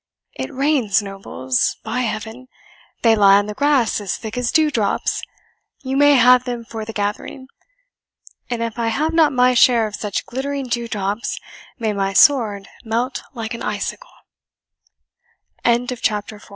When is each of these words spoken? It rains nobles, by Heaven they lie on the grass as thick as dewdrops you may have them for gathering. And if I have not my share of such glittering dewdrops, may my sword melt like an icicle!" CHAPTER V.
It 0.33 0.51
rains 0.51 1.03
nobles, 1.03 1.77
by 1.83 1.99
Heaven 1.99 2.47
they 3.03 3.15
lie 3.15 3.37
on 3.37 3.45
the 3.45 3.53
grass 3.53 4.01
as 4.01 4.17
thick 4.17 4.35
as 4.35 4.51
dewdrops 4.51 5.21
you 5.83 5.95
may 5.95 6.15
have 6.15 6.43
them 6.45 6.65
for 6.65 6.83
gathering. 6.85 7.47
And 8.49 8.63
if 8.63 8.79
I 8.79 8.87
have 8.87 9.13
not 9.13 9.31
my 9.31 9.53
share 9.53 9.85
of 9.85 9.93
such 9.93 10.25
glittering 10.25 10.65
dewdrops, 10.65 11.39
may 11.77 11.93
my 11.93 12.13
sword 12.13 12.67
melt 12.83 13.21
like 13.35 13.53
an 13.53 13.61
icicle!" 13.61 14.09
CHAPTER 15.63 16.39
V. 16.39 16.45